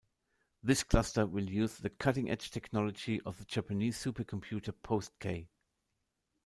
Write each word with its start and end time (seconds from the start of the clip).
This 0.63 0.81
cluster 0.81 1.27
will 1.27 1.47
use 1.47 1.77
the 1.77 1.91
cutting-edge 1.91 2.49
technology 2.49 3.21
of 3.23 3.37
the 3.37 3.45
Japanese 3.45 4.03
supercomputer 4.03 4.73
Post-K. 4.81 5.47